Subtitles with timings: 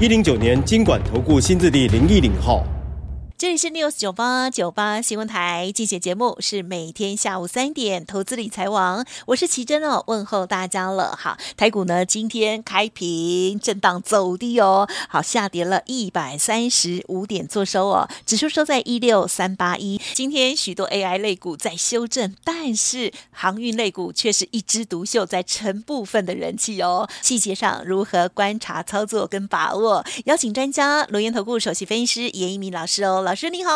[0.00, 2.66] 一零九年金管投顾新字第零一零号。
[3.44, 11.14] 这里是 News 九八九八新闻台，进行节目是每天下午三点，投资理财王，我是奇珍哦，问候大家了。
[11.14, 20.00] 好，台股呢今天开平震荡走低哦，好，下跌了一百三十五点做收哦，指数收在一六三八一。
[20.14, 27.06] 今天许多 AI 类股在修正，但是航运类股却是一枝独秀，在成部分的人气哦。
[27.20, 30.02] 细节上如何观察操作跟把握？
[30.24, 33.33] 邀请专家罗源投顾首席分析师严一鸣老师哦，老。
[33.34, 33.72] 老师你好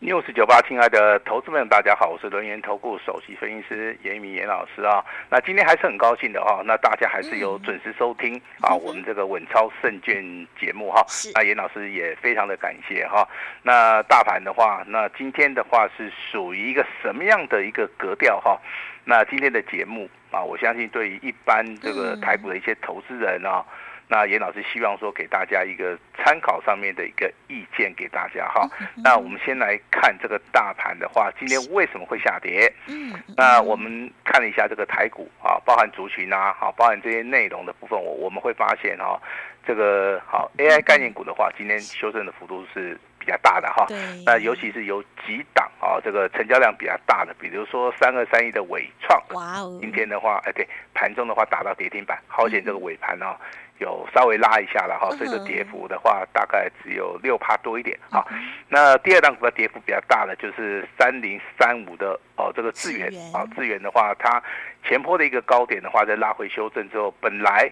[0.00, 5.04] ，News 九八，亲爱的投资们，大家好，我是轮源投顾首席分析师严一民严老师啊。
[5.28, 10.24] 那今天还是很高兴的哈，那大家还是有准时收听啊，我们这个稳操胜券
[10.58, 11.04] 节目哈。
[11.34, 13.28] 那严老师也非常的感谢哈。
[13.62, 18.58] 那大盘的话，那今天的话是属于一个什么样的一个格调哈？
[19.04, 23.62] 那今天的节目啊，我相信对于一般这个台股的一些投资人啊。
[24.10, 28.68] 那严老师希望说给大家一个参考上面的一个意见给大家哈。
[29.04, 32.70] 那我们先来看这个大盘的话，今天为什么会下跌？
[32.88, 39.16] 嗯，那我们看了一下这个台股啊，包含族群啊，好，包含这些内容的部分，我我们会发现哈，
[39.64, 43.86] 这个好 AI 概念股的话，今天修正的幅度是比较大的哈。
[43.86, 43.96] 对。
[44.26, 53.38] 那尤其是有几档啊，这个成交量比较大的，比如说三二三一的伟创，哇哦，今天的话，哎对，盘中的话打到跌停板，好险这个尾盘啊。
[53.80, 57.98] 有稍微拉一下了哈，所以说跌幅的话大概只有六趴多一点。
[58.10, 58.28] 好，
[58.68, 64.40] 那第二档股票跌幅比较大的就是三零三五的哦，这个智源啊，智源的话，它
[64.84, 67.70] 前坡的一个高点的话，在拉回修正之后，本来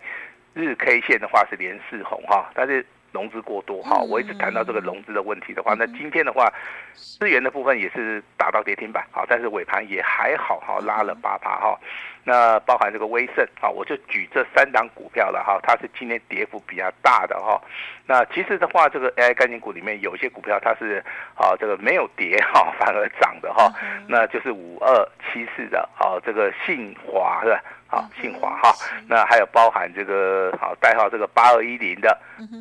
[0.54, 2.84] 日 K 线的话是连四红哈，但是。
[3.10, 6.52] 融资过多哈，我一直谈到这个融资的问题的话，那今天的话，
[6.92, 11.80] 资源的部分也是打到跌停板，好，但是尾盘也还好哈，拉了八趴哈。
[12.28, 17.58] 那包含这个威盛啊，我就举这三档股票了哈，它是今天跌幅比较大的哈。
[18.04, 21.02] 那其实的话，这个 AI 概念股里面有些股票它是
[21.34, 23.72] 啊，这个没有跌哈， 反而涨的哈，
[24.06, 27.64] 那就是五二七四的啊，这个信华是吧？
[27.90, 28.70] 好，信华哈，
[29.06, 32.10] 那还有包含这个好代号这个八二一零的，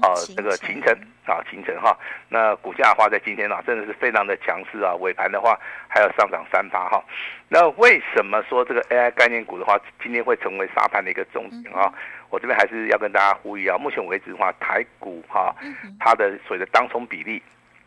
[0.02, 1.96] 啊，这个秦城啊，秦城哈，
[2.30, 7.04] 那股价的话在今天啊，真的是非常的强势啊，尾盘的话还有上涨三八哈。
[7.50, 11.94] 那为什么说这个 AI 概念股的话，今天会成为沙盘的一个重点啊？
[12.30, 15.54] 我这边还是要跟大家呼吁啊，目前为止的话，台股哈，
[16.00, 17.44] 它的所谓的当冲比例。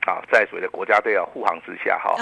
[0.06, 2.16] 啊，在所谓的国家队啊护航之下哈，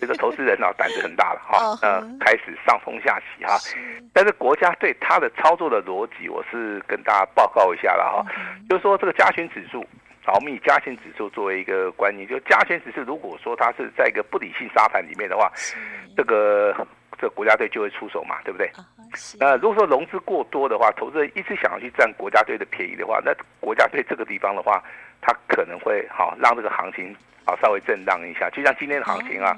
[0.00, 3.58] 这个投资人啊胆子很大了哈，呃，开始上冲下起哈。
[4.12, 8.24] 但是国家队它的操作的逻辑，我是跟大家报告一下了哈，
[8.68, 9.84] 就是说这个加权指数，
[10.24, 15.50] 好，我们以加权指数作为一个观念，就加权指数如果说它是在一个不理性沙盘里面的话，
[16.16, 16.74] 这个
[17.18, 18.70] 这个国家队就会出手嘛，对不对？
[19.38, 24.82] 那如果说融资过多的话，投资人一直想要去占国家队的便宜的话，那国家队这个地方的话。
[25.22, 27.12] 它可能会好让这个行情
[27.46, 29.56] 啊稍微震荡一下，就像今天的行情啊，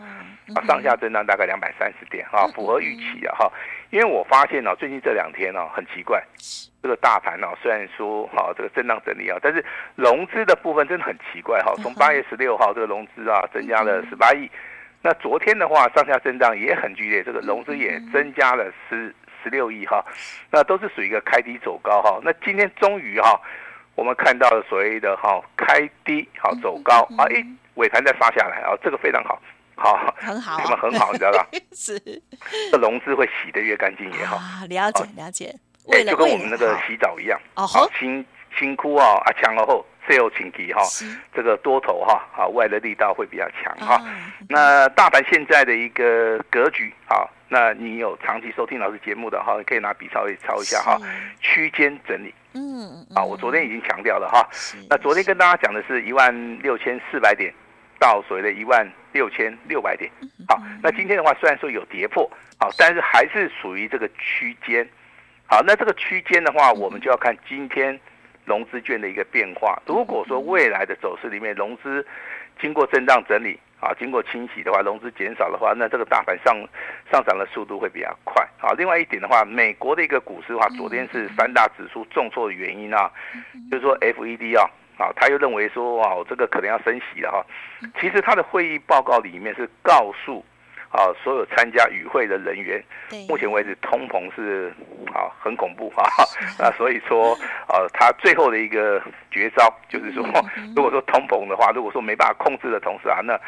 [0.55, 3.53] 啊上下震荡大概两百三十点啊，符合预期啊哈。
[3.91, 6.23] 因为我发现呢，最近这两天呢很奇怪，
[6.81, 9.63] 这个大盘呢虽然说哈这个震荡整理啊，但是
[9.95, 11.75] 融资的部分真的很奇怪哈。
[11.83, 14.49] 从八月十六号这个融资啊增加了十八亿，
[15.03, 20.05] 那昨天的话上下震荡也很剧烈，这个融资也增加了十十六亿哈，
[20.51, 22.19] 那都是属于一个开低走高哈。
[22.23, 23.41] 那今天终于哈。
[23.95, 27.45] 我们看到了所谓的哈开低好走高啊，一
[27.75, 29.41] 尾盘再杀下来啊，这个非常好，
[29.75, 30.15] 好。
[30.17, 31.45] 很好，你们很好，你知道吧？
[31.75, 31.99] 是，
[32.71, 34.39] 这融资会洗得越干净越好。
[34.69, 35.53] 了解了解，
[35.91, 38.25] 哎，就跟我们那个洗澡一样，好辛
[38.57, 40.82] 辛苦啊啊，强了后，sell 情敌哈，
[41.34, 44.02] 这个多头哈啊外的力道会比较强哈。
[44.49, 50.99] 那大盘现在的一个格局啊，那你有长期收听老师节目的哈，可以拿笔抄一抄一下哈，
[51.40, 52.34] 区间整理。
[52.55, 54.49] 嗯，啊，我昨天已经强调了哈，
[54.88, 57.52] 那昨天跟大家讲的是一万六千四百点
[57.99, 60.10] 到所谓的一万六千六百点，
[60.49, 62.28] 好，那今天的话虽然说有跌破，
[62.58, 64.88] 好，但是还是属于这个区间，
[65.46, 67.99] 好，那这个区间的话，我们就要看今天
[68.49, 69.81] 融资券的一个变化。
[69.87, 72.05] 如果说未来的走势里面融资
[72.61, 76.56] 经过震荡整理，啊，经过清洗的话，融资减少的话，那这个大盘上
[77.12, 78.73] 上涨的速度会比较快啊。
[78.77, 83.09] 另外一点的话，美国的一个股市的话，昨天是三大指数重挫的原因啊，
[83.71, 84.69] 就是说 FED 啊，
[84.99, 87.44] 啊，他又认为说哇，这个可能要升息了哈。
[88.01, 90.44] 其实他的会议报告里面是告诉。
[90.90, 92.82] 啊，所有参加与会的人员，
[93.29, 94.73] 目前为止通膨是
[95.12, 96.05] 啊很恐怖啊，
[96.58, 97.35] 那所以说
[97.69, 100.25] 啊，他最后的一个绝招就是说，
[100.75, 103.38] 如果说通膨的话，如果说没办法控制的同时啊，那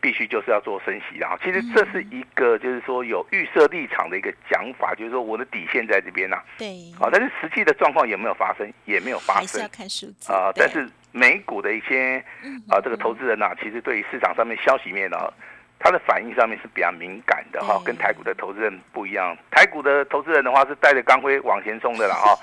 [0.00, 1.38] 必须就是要做升息啊。
[1.44, 6.38] 其实这是一个就是说有预设立场的一个讲法，就是说我的底线在这边呐。
[6.56, 6.90] 对。
[6.98, 8.72] 啊，但是实际的状况有没有发生？
[8.86, 9.60] 也没有发生。
[10.32, 12.24] 啊，但是美股的一些
[12.70, 15.18] 啊这个投资人呐，其实对于市场上面消息面呢。
[15.82, 19.36] 他的反应上面是比较敏感的哈，跟台股的投资人不一样。
[19.50, 22.38] 台股的投资人的话是带着钢盔往前冲的了哈，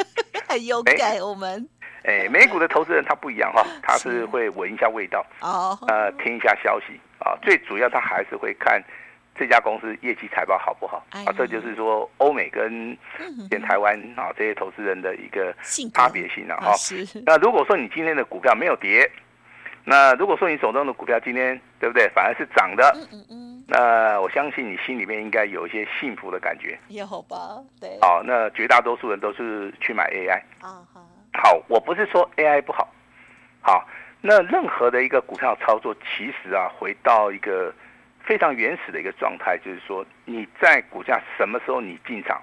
[0.48, 1.18] 很勇敢。
[1.20, 1.68] 我们
[2.04, 7.38] 哎，美股的投资人他不一样哈， 他是会闻一下味道哦，呃，听一下消息啊。
[7.42, 8.84] 最主要他还是会看
[9.36, 11.32] 这家公司业绩财报好不好啊。
[11.38, 12.98] 这就是说欧美跟
[13.50, 15.56] 跟台湾啊这些投资人的一个
[15.94, 16.74] 差别性了哈。
[17.26, 19.10] 那如果说你今天的股票没有跌。
[19.90, 27.98] 那如果说你手中的股票今天对不对，反而是涨的，嗯嗯嗯，那我相信你心里面应该有一些幸福的感觉，也好吧，对。
[28.00, 30.86] 好，那绝大多数人都是去买 AI 啊，
[31.34, 32.88] 好，我不是说 AI 不好，
[33.62, 33.84] 好，
[34.22, 37.74] 那任何的一个股票操作，其实啊，回到一个
[38.24, 42.40] 非常原始的一个状态，就是说你在股价什么时候你进场，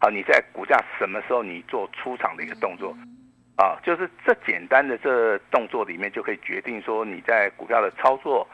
[0.00, 2.96] 好，你在股价什么时候你做出场的一个动作。
[2.96, 3.18] 嗯
[3.56, 8.46] 啊，就是这简单的这动作里面就可以决定说你在股票的操作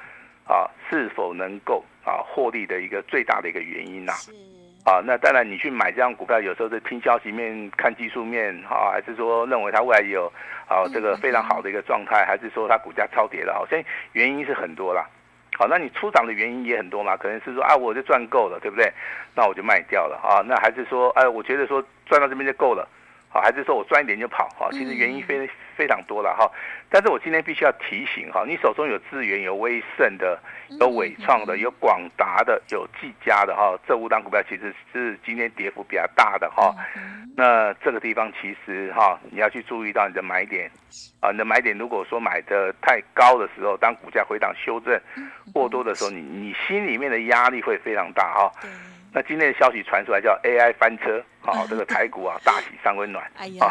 [0.45, 4.13] 啊是否能够啊获利的一个最大的一个原因呐。
[4.15, 4.33] 是。
[4.85, 10.33] 啊，那当然你去买这样股票，有时候是听消息面、看技术面，啊，还是说认为它未来有
[10.67, 13.53] 啊这个非常好的一个状态，还是说它股价超跌了？
[13.53, 15.07] 好像原因是很多啦。
[15.59, 17.19] 好，那你出场的原因也很多嘛？
[17.19, 18.91] 可能是说啊，我就赚够了，对不对？
[19.35, 20.41] 那我就卖掉了啊。
[20.47, 22.89] 那还是说，哎，我觉得说赚到这边就够了。
[23.31, 24.49] 好，还是说我赚一点就跑？
[24.59, 26.51] 哈，其实原因非非常多了哈。
[26.89, 30.41] 但是我今天必须要提醒哈，你手中有智源、有威盛的、
[30.81, 36.75] 有伟创的、有广达的、有技嘉的哈，这五档股票其实是今天跌幅比较大的哈。
[37.37, 40.71] 那这个地方其实哈，你要去注意到你的买点
[41.21, 44.99] 啊，你的买点如果说买的太高的时候，当股价回档修正
[45.53, 48.51] 过多的时候，你你心里面的压力会非常大哈。
[49.13, 53.67] 那今天的消息传出来，叫 AI 翻车，好， 这个台股啊 大喜上温暖，哎呀，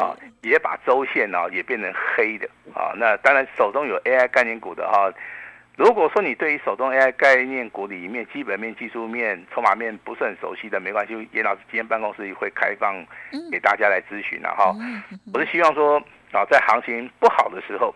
[0.00, 5.12] 啊，也把周线呢也变成黑的，啊，那当然手中有 AI 概念股的哈，
[5.76, 12.94] 如果说你对于手中 AI 概念股里面基本面、技术面、筹码面不是很熟悉的，没关系，严老师今天办公室会开放
[13.50, 14.74] 给大家来咨询了哈。
[15.32, 15.98] 我是希望说
[16.32, 17.94] 啊，在行情不好的时候。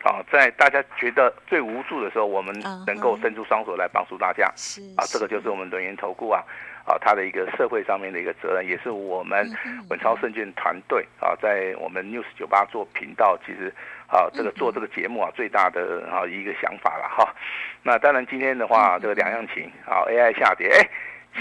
[0.00, 2.54] 好，在大家觉得最无助的时候，我们
[2.86, 4.50] 能够伸出双手来帮助大家。
[4.54, 6.40] 是啊，这个就是我们轮元投顾啊，
[6.86, 9.50] 啊，他的一个社会上面的一个责任，也是我们
[9.90, 13.74] 稳超胜券团队啊，在我们 News 九八做频道，其实
[14.06, 17.34] 啊，这个做这个节目啊，最大的啊一个想法了哈。
[17.82, 20.88] 那当然今天的话，这个两样情啊，AI 下跌，哎。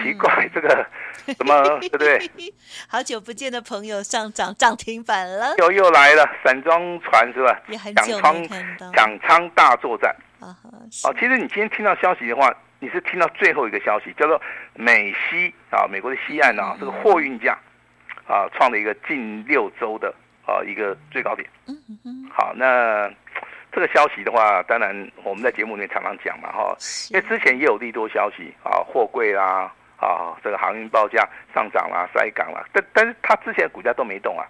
[0.04, 0.86] 奇怪，这个
[1.38, 2.20] 什么对不对？
[2.88, 7.60] 好久不见的朋友上涨涨停板了，又又来了，散装船是吧？
[7.68, 8.92] 也很久没看到。
[8.94, 10.56] 抢仓大作战啊！
[11.04, 14.42] 哦，其实你今天听到消息的话，你是听到最后一个消息，叫做
[14.74, 17.58] 美西啊，美国的西岸啊，这个货运价
[18.28, 20.14] 啊，创了一个近六周的
[20.46, 21.48] 啊一个最高点。
[21.68, 22.30] 嗯嗯。
[22.34, 23.12] 好，那。
[23.70, 26.76] 这个消息的话，当然我们在节目里面常常讲嘛，哈，
[27.12, 34.46] 因为之前也有利多消息啊，货柜啦，啊，这个航运报价上涨啦，塞港啦，但但是它之前股价都没动啊，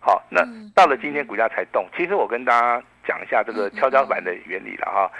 [0.00, 0.42] 好，那
[0.74, 1.88] 到了今天股价才动。
[1.96, 5.10] 其实我跟大家讲一下这个跷跷板的原理了哈，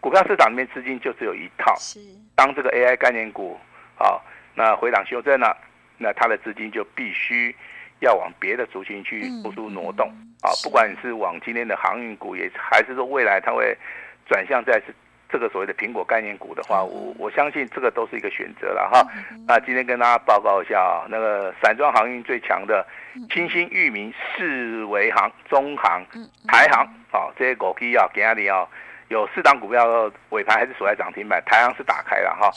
[0.00, 1.74] 股票市场里面资金就只有一套，
[2.34, 3.58] 当这个 AI 概念股
[3.98, 4.20] 啊，
[4.54, 5.56] 那回档修正了，
[5.98, 7.54] 那它的资金就必须。
[8.04, 10.08] 要往别的族群去做出挪动
[10.42, 13.78] 啊，不管你是往今天的航运股，也还是说未来它会
[14.26, 14.82] 转向在
[15.32, 19.02] 这个所谓的苹果概念股的话，我我相信这个都是一个选择了哈。
[19.48, 22.86] 那今天跟大家报告一下啊，那个散装航运最强的
[23.30, 26.04] 清新、域名、四维航、中航、
[26.46, 28.68] 台航啊，这些股票啊，给阿里啊，
[29.08, 32.50] 有四档股票尾盘还是锁在涨停板，台航是打开了哈。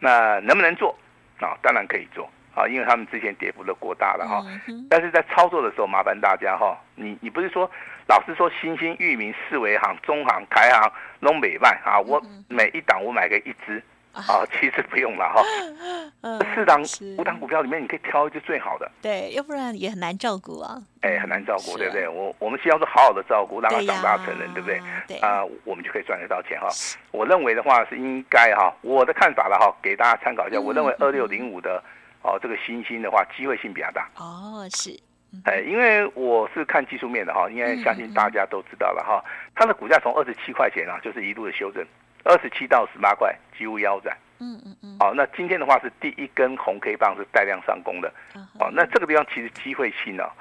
[0.00, 0.98] 那能不能做
[1.38, 1.56] 啊？
[1.62, 2.28] 当然可以做。
[2.56, 4.42] 啊，因为他们之前跌幅都过大了哈，
[4.88, 7.70] 但是在操作的时候，麻烦大家哈，你你不是说
[8.08, 13.82] 老是说新兴、域名、四维行、中行、台航、东北万啊，我每一档我买个一支
[14.12, 15.42] 啊，其实不用了哈。
[16.22, 16.82] 嗯，四档
[17.18, 18.90] 五档股票里面，你可以挑一只最好的。
[19.02, 20.82] 对，要不然也很难照顾啊。
[21.02, 22.08] 哎，很难照顾，是对不对？
[22.08, 24.80] 我我们希望是好好的照顾，让他长大成人，对不对？
[25.06, 26.68] 对啊，我们就可以赚得到钱哈。
[27.12, 30.58] 我认为的话是应该哈，我的看法了哈，给大家参考一下。
[30.58, 31.80] 我认为二六零五的
[32.26, 34.08] 哦，这个新兴的话，机会性比较大。
[34.16, 34.98] 哦，是。
[35.44, 39.22] 哎，因为我是看技术面的哈，应该相信大家都知道了哈。
[39.54, 41.84] 它的股价从二十七块钱啊，就是一路的修正，
[42.24, 44.16] 二十七到十八块几乎腰斩。
[44.40, 44.96] 嗯嗯嗯。
[44.98, 48.12] 好，那今天的话是第一根红 K 棒是带量上攻的。
[48.58, 50.32] 哦，那这个地方其实机会性呢、啊、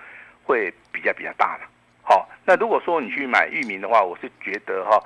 [0.43, 1.67] 会比较比较大了。
[2.01, 4.97] 好，那如果说你去买域名的话，我是觉得哈，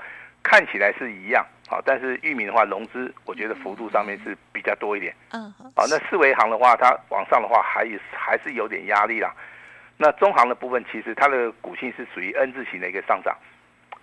[0.50, 1.46] 看起来是一样。
[1.68, 5.13] 好，但是裕民的话融资，我觉得幅度上面是比较多一点。
[5.32, 5.53] 嗯。
[5.75, 9.32] 好，那四维行的话，它往上的话还还是有点压力啦。
[9.96, 13.38] 那中行的部分，其实它的股性是属于 N 字形的一个上涨。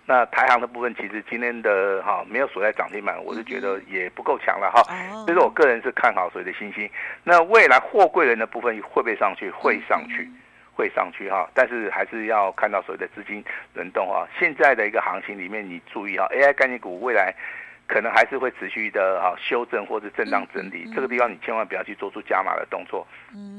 [0.05, 4.81] 那台行的部分，其实今天的哈没有锁在涨停板，我是觉得也不够强了哈。
[5.25, 6.89] 所以说我个人是看好所谓的新兴。
[7.25, 9.51] 那未来货柜人的部分会不会上去？
[9.51, 10.31] 会上去，
[10.77, 11.49] 会上去哈。
[11.53, 13.43] 但是还是要看到所谓的资金
[13.73, 14.27] 轮动哈。
[14.39, 17.33] 现在的一个行情里面，你注意哈，AI 概念股未来
[17.87, 20.87] 可能还是会持续的哈修正或者震荡整理。
[20.93, 23.05] 这个地方你千万不要去做出加码的动作。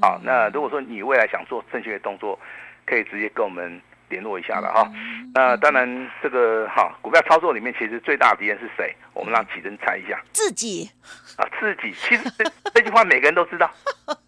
[0.00, 2.38] 好，那如果说你未来想做正确的动作，
[2.86, 3.80] 可以直接跟我们。
[4.10, 4.90] 联络一下了哈，
[5.34, 8.96] 那当然这个哈股票操作里面，其实最大的敌人是谁？
[9.12, 10.18] 我们让启真猜一下。
[10.32, 10.90] 自己
[11.36, 11.92] 啊，自己。
[11.92, 13.70] 其实这这句话每个人都知道，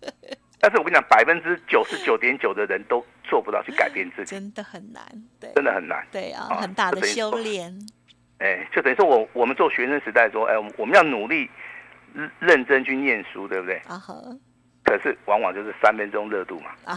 [0.61, 5.03] 但是我跟你讲，百分之九十九点九的人都做不到去改变自己，真的很难，
[5.41, 7.75] 对，真的很难，对啊，很大的修炼。
[8.39, 11.49] 哎，就等于说我我们做学生时代说，哎，我们要努力
[12.39, 13.77] 认真去念书，对不对？
[13.87, 14.01] 啊
[14.83, 16.97] 可是往往就是三分钟热度嘛，啊，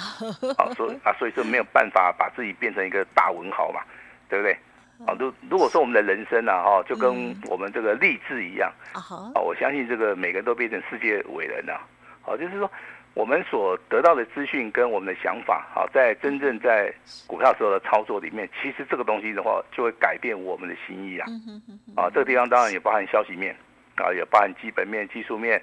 [0.58, 3.82] 好，所以啊，所以说没有办法把自己变成一个大文豪嘛，
[4.28, 4.58] 对不对？
[5.06, 11.80] 啊，如如果说我们的人生啊，哈，就跟我们这个励志一样，啊，我相信这个每个人都变成世界伟人了，
[12.22, 12.72] 好，就是说
[13.14, 16.94] 我们所得到的资讯跟我们的想法，好，在真正在
[17.28, 21.28] 股票时候的操作里面，其实这个东西的话，就会改变我们的心意啊，
[21.96, 23.56] 啊，这个地方当然也包含消息面。
[23.96, 25.62] 啊，也包含基本面、技术面，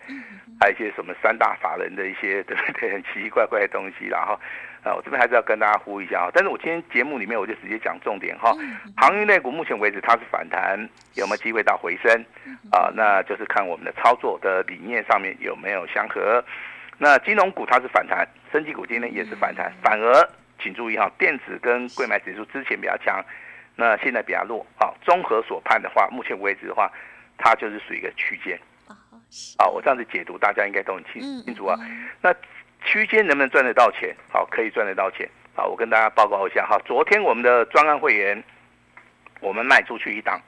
[0.61, 2.89] 还有一些什么三大法人的一些对不对？
[2.95, 4.35] 很奇奇怪怪的东西，然后
[4.85, 6.31] 啊，我这边还是要跟大家呼一下啊。
[6.33, 8.55] 但是我今天节目里面我就直接讲重点哈。
[8.97, 10.79] 航运类股目前为止它是反弹，
[11.15, 12.25] 有没有机会到回升？
[12.71, 16.41] 啊，那就是看我们的操作的理念上面有没有相合。
[17.03, 20.29] 那金融股它是反弹，升级股今天也是反弹，反而
[20.63, 23.25] 请注意哈，电子跟柜买指数之前比较强，
[23.75, 24.65] 那现在比较弱。
[24.79, 26.89] 好，综合所判的话，目前为止的话。
[27.43, 28.61] 它就是属于一个区间，
[29.57, 31.75] 啊，我这样子解读，大家应该都很清清楚啊。
[32.21, 32.31] 那
[32.85, 34.15] 区间能不能赚得到钱？
[34.31, 35.27] 好，可以赚得到钱。
[35.55, 36.79] 好，我跟大家报告一下哈。
[36.85, 38.45] 昨天我们的专案会员，
[39.41, 40.39] 我们卖出去一档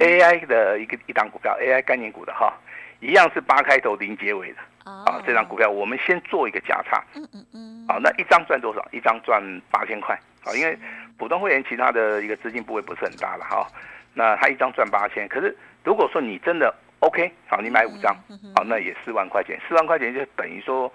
[0.00, 2.52] ，AI 的一个一档股票，AI 概念股的哈，
[3.00, 5.22] 一样是八开头零结尾的啊。
[5.26, 7.84] 这张股票我们先做一个价差，嗯嗯嗯。
[7.88, 8.86] 好，那一张赚多少？
[8.92, 10.18] 一张赚八千块。
[10.42, 10.78] 好，因为
[11.16, 13.66] 普通会员其他的一个资金部位不是很大了哈。
[14.14, 15.56] 那他一张赚八千，可是。
[15.84, 18.14] 如果说你真的 OK，好，你买五张，
[18.54, 20.92] 好，那也四万块钱，四万块钱就等于说，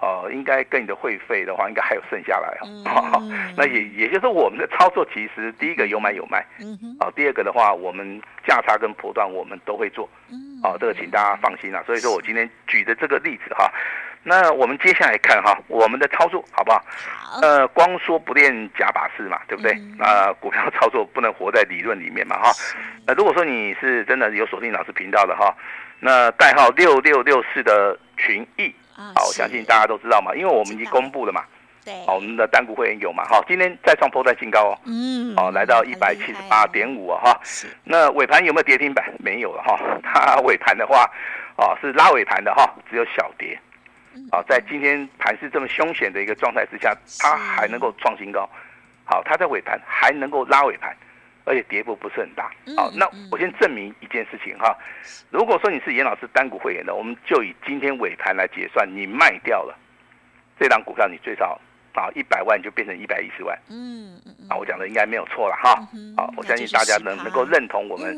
[0.00, 2.64] 呃，应该跟你的会费的话，应该还有剩下来啊。
[2.84, 3.22] 好，
[3.56, 6.44] 那也也就是，我们的操作其实第一个有买有卖，
[7.00, 10.08] 哦，第二个的话，我们价差跟波段我们都会做，
[10.62, 11.82] 哦，这个请大家放心啊。
[11.86, 13.70] 所以说我今天举的这个例子哈。
[14.26, 16.82] 那我们接下来看哈，我们的操作好不好？
[17.20, 17.40] 好。
[17.42, 19.74] 呃，光说不练假把式嘛，对不对？
[19.98, 22.50] 那、嗯呃、股票操作不能活在理论里面嘛，哈。
[23.06, 25.54] 那如果说你是真的有锁定老师频道的哈，
[26.00, 31.42] 那代号六六六四的群益，好、哦，我相信大家都知道嘛，因为我们已经公布了嘛。
[31.84, 31.94] 对。
[32.06, 33.24] 好，我们的单股会员有嘛？
[33.24, 34.78] 哈，今天再创破在新高哦。
[34.86, 35.34] 嗯。
[35.36, 37.40] 哦，来到一百七十八点五啊，哈。
[37.42, 37.66] 是。
[37.84, 39.04] 那尾盘有没有跌停板？
[39.18, 39.78] 没有了哈。
[40.02, 41.10] 它尾盘的话，
[41.56, 43.58] 哦，是拉尾盘的哈，只有小跌。
[44.30, 48.48] 好，在今天盘是这么凶险的一个状态之下，它还能够创新高。
[49.04, 50.96] 好，它在尾盘还能够拉尾盘，
[51.44, 52.50] 而且跌幅不是很大。
[52.76, 54.76] 好，那我先证明一件事情哈。
[55.30, 59.76] 如果说你是严老师单股会员的，我们就以今天尾盘来结算，你卖掉了
[60.58, 61.60] 这档股票，你最少
[61.92, 63.58] 啊一百万就变成一百一十万。
[63.68, 64.48] 嗯嗯。
[64.48, 65.76] 啊，我讲的应该没有错了哈。
[66.16, 68.14] 好，我相信大家能能够认同我们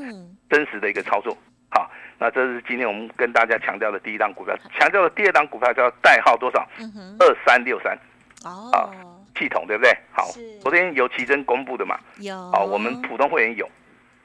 [0.48, 1.36] 真实的一个操作。
[1.70, 1.90] 好。
[2.18, 6.66] 那这是今天我们跟大家强调的第一档股票，强调的第二档股票叫代号多少？
[7.18, 7.94] 二三六三。
[8.42, 9.15] 哦。
[9.36, 9.96] 啊，系统对不对？
[10.12, 11.98] 好，昨天有奇珍公布的嘛？
[12.18, 12.34] 有。
[12.50, 13.68] 好，我们普通会员有，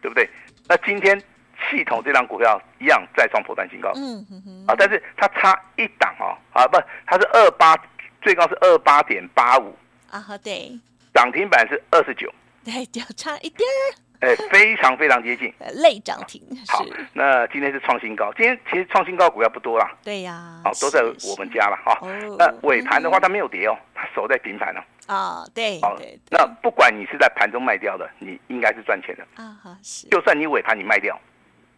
[0.01, 0.27] 对不对？
[0.67, 1.21] 那今天
[1.69, 3.91] 系统这档股票一样再创波段新高。
[3.95, 4.65] 嗯哼哼。
[4.67, 7.75] 啊，但是它差一档哦，啊不，它是二八，
[8.21, 9.75] 最高是二八点八五。
[10.09, 10.71] 啊，对。
[11.13, 12.31] 涨停板是二十九。
[12.63, 13.99] 对，就差一点儿。
[14.21, 15.51] 哎，非常非常接近，
[15.81, 16.39] 类涨停。
[16.67, 19.91] 好，那今天是创新高，今天其实创新高股票不多啦。
[20.03, 21.99] 对呀，好，都在我们家了哈。
[22.37, 24.85] 那尾盘的话，它没有跌哦，它守在平盘了。
[25.11, 25.77] 啊，对。
[25.81, 25.97] 好，
[26.29, 29.77] 那不管你是在盘中卖掉的，你应该是赚钱的啊。
[29.83, 30.07] 是。
[30.07, 31.19] 就算你尾盘你卖掉，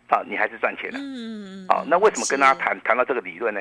[0.07, 0.99] 啊，你还是赚钱的。
[1.01, 1.65] 嗯。
[1.67, 3.59] 好，那为什么跟大家谈谈到这个理论呢？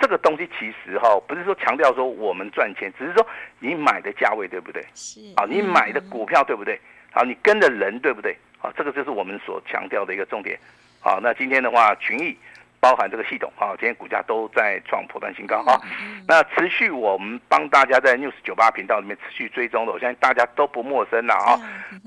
[0.00, 3.24] 这个东西其实哈，不是说强调说我们赚钱，只是说
[3.58, 4.82] 你买的价位对不对？
[4.94, 6.80] 是啊，你买的股票对不对？
[7.12, 8.34] 啊，你跟的人对不对？
[8.62, 10.58] 啊，这个就是我们所强调的一个重点。
[11.00, 12.36] 好，那今天的话，群益。
[12.82, 15.80] 包含这个系统啊，今天股价都在创破断新高啊。
[16.26, 21.54] 那持续我们帮大家在 News 九八频道里面持续追踪的，我相信大家都不陌生了啊。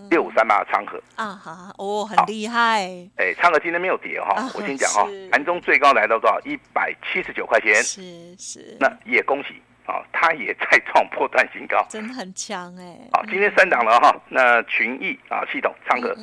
[0.09, 2.81] 六五三八的昌河啊，好哦，很厉害。
[3.15, 6.37] 哎，昌河今天没有跌哈，我先讲哈，盘中最高来到多少？
[6.41, 7.75] 一百七十九块钱。
[7.75, 8.75] 是是。
[8.77, 12.97] 那也恭喜啊，它也在创破断新高，真的很强哎。
[13.13, 16.13] 好，今天三档了哈，那群益啊系统昌河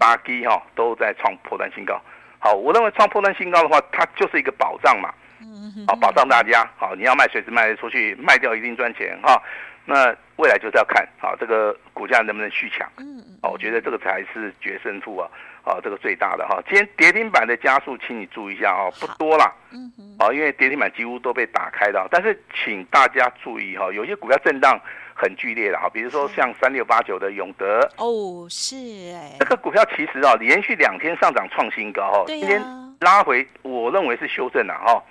[0.00, 2.02] 八 G 哈都在创破断新高。
[2.40, 5.12] 好，我认为创破断新高的话，它就是一个保障嘛。
[5.40, 6.68] 嗯好，保障大家。
[6.76, 9.40] 好，你要卖随时卖出去，卖掉一定赚钱哈。
[9.84, 12.90] 那未来就是要看好这个股价能不能续强。
[12.98, 15.28] 嗯哦，我觉得这个才是决胜负啊。
[15.62, 16.58] 啊，这个最大的哈。
[16.66, 19.52] 今天跌停板的加速，请你注意一下哦，不多啦。
[19.70, 20.16] 嗯嗯。
[20.18, 24.80] 啊，因为跌停板几乎都被打开的，但是请大家注意哈，有些股票震荡
[25.20, 27.86] 很剧烈的哈，比如说像三六八九的永德。
[27.98, 28.76] 哦，是
[29.14, 29.36] 哎。
[29.38, 32.62] 这个股票其实啊，连续两天上涨创新高哈，今天
[33.00, 35.02] 拉回，我认为是修正了哈。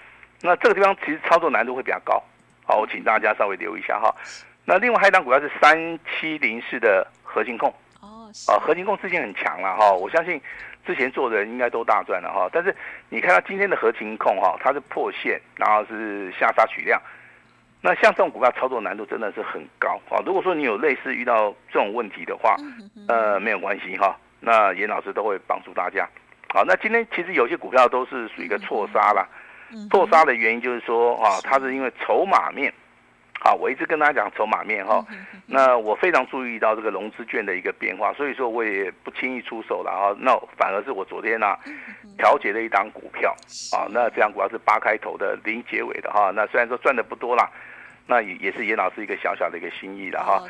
[0.42, 2.24] 那这个地方其实操作难度会比较高，
[2.66, 4.12] 好，我请大家稍微留意一下哈。
[4.66, 7.72] 那另外还有一档股票是三七零四的合勤控。
[8.01, 10.42] 啊，合勤控之前很强了哈，我相信
[10.88, 12.50] 之前做的人应该都大赚了哈。
[12.51, 12.75] 但是
[13.10, 17.00] 你看到今天的合勤控哈，它是破线，然后是下杀取量。
[17.81, 20.21] 那像这种股票操作难度真的是很高啊。
[20.25, 22.55] 如果说你有类似遇到这种问题的话，
[23.07, 24.17] 呃，没有关系哈。
[24.41, 26.07] 那严老师都会帮助大家。
[26.53, 29.27] 好，那今天其实有些股票都是属于一个错杀啦。
[29.91, 32.74] 错杀的原因就是说啊，它是因为筹码面。
[33.50, 35.03] 好，我一直跟大家讲筹码面哈，
[35.48, 40.15] 那我非常注意到这个融资券的一个变化，所以说我也不轻易出手了哈。
[40.20, 41.58] 那反而是我昨天呢
[42.15, 43.36] 调节了一档股票
[43.75, 46.29] 啊，那这档股票是八开头的零结尾的哈。
[46.36, 47.50] 那虽然说赚的不多啦，
[48.06, 50.44] 那也也是严老师一个小小的一个心意了哈。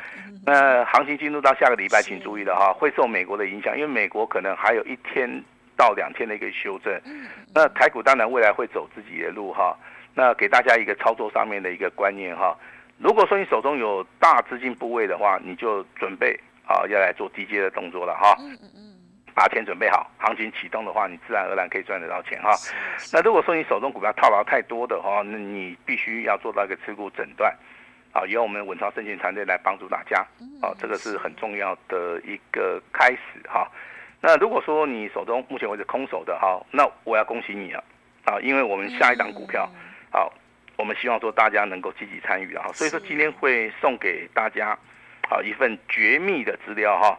[0.44, 5.42] 那行情进入到下个礼拜，请注意了哈，会受美国的影响，因为美国可能还有一天
[5.74, 6.92] 到两天的一个修正。
[7.54, 9.74] 那台股当然未来会走自己的路哈。
[10.12, 12.54] 那给大家一个操作上面的一个观念哈。
[13.02, 18.36] 如果说你手中有大资金部位的话，你就准备啊要来做低阶的动作了哈。
[18.38, 18.96] 嗯嗯嗯。
[19.32, 22.50] 把钱准备好，行情启动的话，你自然而然可以赚得到钱哈。
[23.12, 27.56] 那如果说你手中股票套牢太多的话，那你必须要做到一个持股诊断，
[28.12, 30.18] 啊，由我们稳操胜券团队来帮助大家。
[30.60, 33.66] 啊，这个是很重要的一个开始哈。
[34.20, 37.82] 那如果说你手中目前为止空手的哈，那我要恭喜你了
[38.24, 39.66] 啊，因为我们下一档股票，
[40.10, 40.30] 好。
[40.80, 44.70] 我们希望说大家能够积极参与啊，所以说今天会送给大家，
[45.28, 47.18] 啊一份绝密的资料哈。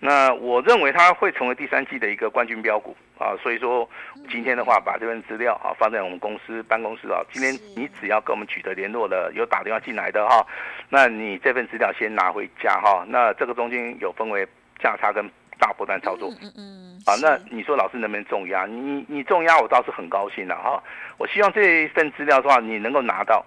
[0.00, 3.88] 那我认为它会成为第三季的一个冠军标股啊，所以说
[4.30, 10.46] 今天的话把这份资料啊放在我们公司办公室啊，今天你只要跟我们取得联络的，有打电话进来的哈，
[10.88, 13.04] 那你这份资料先拿回家哈。
[13.08, 14.46] 那这个中间有分为
[14.82, 15.30] 价差跟。
[15.56, 18.64] 大波段操作，嗯嗯，啊，那你说老师能不能重压？
[18.64, 20.82] 你你重压，我倒是很高兴的哈。
[21.18, 23.44] 我希望这一份资料的话，你能够拿到，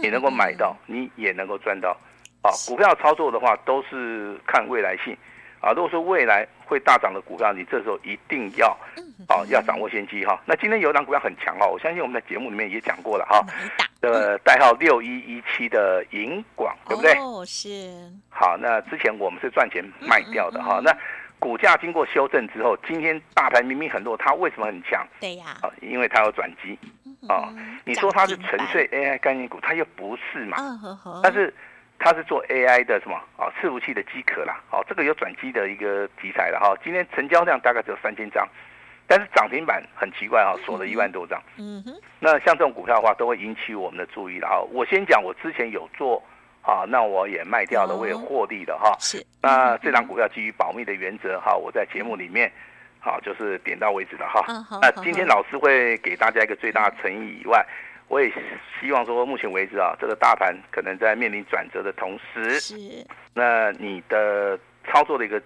[0.00, 1.96] 你能够买到，你也能够赚到。
[2.42, 5.16] 啊，股票操作的话，都是看未来性。
[5.60, 8.68] 啊，如果说未来会大涨的股票，你这时候一定要，
[9.28, 10.40] 啊，要掌握先机哈。
[10.44, 13.44] 那今天有一档股票很强哈，我相信我们在节目里面也讲过了哈。
[14.00, 17.12] 呃，代号六一一七的银广，对不对？
[17.14, 17.68] 哦，是。
[18.28, 20.96] 好，那之前我们是赚钱卖掉的哈，那。
[21.42, 25.04] 股价经过修正之后，今天大盘明明很弱，它为什么很强？
[25.18, 26.78] 对呀，啊，因为它有转机，
[27.28, 27.52] 啊，
[27.84, 30.56] 你说它是纯粹 AI 概念股，它又不是嘛，
[31.20, 31.52] 但是
[31.98, 36.76] 它是做 AI 的什么啊，伺服器的机壳啦，哦，这个有转机的一个题材了哈。
[36.84, 38.48] 今天成交量大概只有三千张，
[39.08, 41.42] 但是涨停板很奇怪哈，锁了一万多张。
[41.58, 44.60] 嗯哼，那像这种股票的话，都会引起我们的注意了哈。
[44.70, 46.22] 我先讲，我之前有做。
[46.64, 48.96] 好，那我也卖掉了，我也获利了哈。
[49.00, 52.50] 是，那这档股票基于保密的原则哈，我在节目里面，
[53.00, 54.44] 好，就是点到为止了哈。
[54.80, 57.66] 那今天老师会给大家一个最大的诚意以外，
[58.06, 58.32] 我也
[58.80, 62.76] 希望说，目前为止啊，这个大盘可能在面临转折的同时，是，
[63.34, 65.42] 那你的操作的一个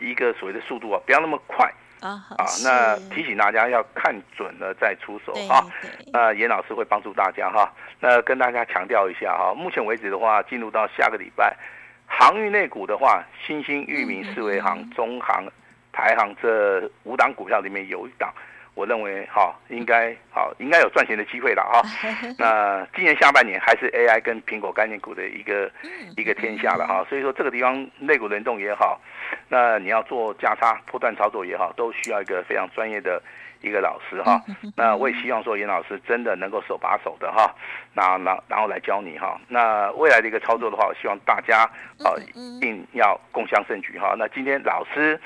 [0.00, 1.72] 一个所谓的速度啊，不要那么快。
[2.00, 5.66] 啊，好，那提醒大家要看准了再出手哈。
[6.12, 7.72] 那严老师会帮助大家哈。
[8.00, 11.56] 那跟大家强调一下哈，目前为止的话，进入到下个礼拜，
[12.06, 15.44] 航运类股的话，新兴、域名、四维行、中航、
[15.92, 18.32] 排行这五档股票里面有一档，
[18.78, 21.82] 我认为哈应该好应该有赚钱的机会了哈。
[22.38, 25.68] 那今年下半年还是 AI 跟苹果概念股的一个
[26.16, 27.04] 一个天下了哈。
[27.08, 29.00] 所以说这个地方内股轮动也好，
[29.48, 33.20] 那你要做价差破断操作也好，都需要一个非常专业的。
[33.60, 34.40] 一个老师哈，
[34.76, 37.52] 那我也希望说严老师真的能够手把手的哈，
[37.92, 41.68] 那然然后来教你哈，那未来的一个操作的话，我希望大家
[42.04, 44.14] 啊一定要共襄盛举哈。
[44.16, 45.20] 那今天老师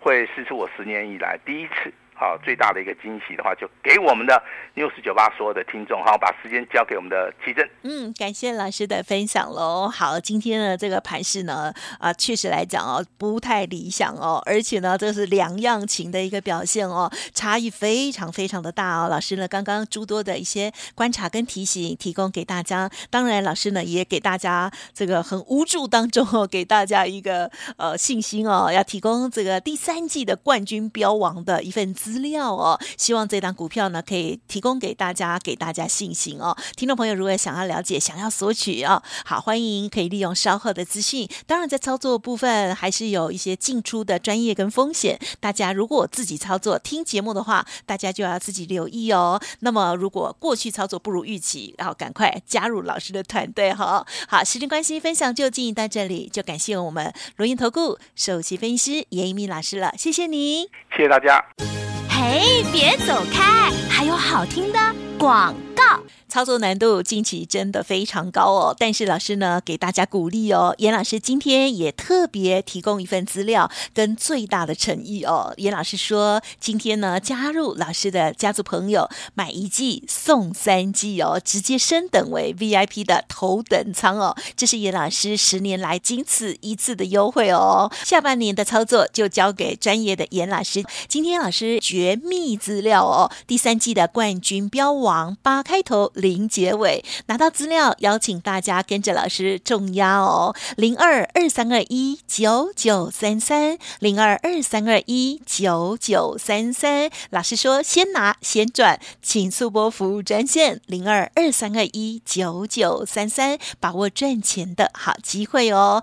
[0.00, 1.92] 会试出我十年以来第一次。
[2.24, 4.42] 啊，最大的一个惊喜的话，就给我们的
[4.74, 7.68] News 98所有的听众，好，把时间交给我们的奇珍。
[7.82, 9.86] 嗯，感谢老师的分享喽。
[9.88, 19.08] 好，今天的这个盘势呢，啊，确实来讲哦，不太理想哦，而且呢，这是两样情的一个表现哦，差异非常非常的大哦。
[19.10, 22.88] 老师呢，刚刚诸多的一些观察跟提醒，提供给大家。
[23.10, 31.92] 当然，老师呢，也给大家这个很无助当中哦，给大家一个呃信心哦，要提供这个第三季的冠军标王的一份。
[31.94, 36.56] 资资料哦，希望这档股票呢可以提供给大家，给大家信心哦。
[36.76, 41.28] 听众朋友，如果想要了解、想要索取哦，好，欢迎可以利用稍后的资讯。
[41.44, 45.18] 当然，在操作部分还是有一些进出的专业跟风险。
[45.40, 49.40] 大家如果自己操作听节目的话，大家就要自己留意哦。
[49.58, 54.06] 那么，如果过去操作不如预期，然后赶快加入老师的团队哈。
[54.28, 62.03] 好，时间关系，分享就进行到这里，就感谢我们罗源投顾首席分析师严一鸣老师了，谢谢你，谢谢大家。
[62.26, 62.40] 哎，
[62.72, 64.78] 别走开，还有好听的
[65.18, 65.84] 广告。
[66.26, 70.74] 操作难度近期真的非常高哦，但是老师呢给大家鼓励哦。
[70.78, 75.54] 严老师今天也特别提供一份资料跟最大的诚意哦。
[75.58, 84.34] 严老师说，今天呢加入老师的家族朋友买一季送三季哦，直接升等为 VIP 的头等舱哦。
[84.56, 87.92] 这是严老师十年来仅此一次的优惠哦。
[88.04, 90.82] 下半年的操作就交给专业的严老师。
[91.06, 96.10] 今天老师绝密资料哦，第三季的冠军标王八开头。
[96.14, 107.10] 零结尾，拿到资料，邀请大家跟着老师重压哦，零二二三二一九九三三，零二二三二一九九三三。
[107.30, 116.02] 老师说先拿先赚，请速拨服务专线零二二三二一九九三三，把握赚钱的好机会哦。